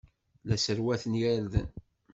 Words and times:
La 0.49 0.57
sserwaten 0.57 1.13
irden. 1.37 1.67